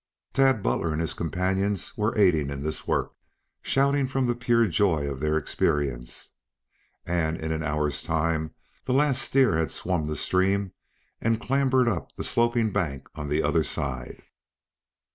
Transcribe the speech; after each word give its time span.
Tad 0.33 0.63
Butler 0.63 0.93
and 0.93 0.99
his 0.99 1.13
companions 1.13 1.95
were 1.95 2.17
aiding 2.17 2.49
in 2.49 2.63
this 2.63 2.87
work, 2.87 3.13
shouting 3.61 4.07
from 4.07 4.25
the 4.25 4.33
pure 4.33 4.65
joy 4.65 5.07
of 5.07 5.19
their 5.19 5.37
experience, 5.37 6.31
and, 7.05 7.37
in 7.37 7.51
an 7.51 7.61
hour's 7.61 8.01
time, 8.01 8.55
the 8.85 8.93
last 8.95 9.21
steer 9.21 9.55
had 9.59 9.69
swum 9.71 10.07
the 10.07 10.15
stream 10.15 10.73
and 11.21 11.39
clambered 11.39 11.87
up 11.87 12.13
the 12.15 12.23
sloping 12.23 12.71
bank 12.71 13.09
on 13.13 13.29
the 13.29 13.43
other 13.43 13.63
side. 13.63 14.23